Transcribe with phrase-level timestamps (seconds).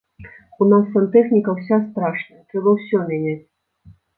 [0.63, 3.39] У нас сантэхніка ўся страшная, трэба ўсё мяняць.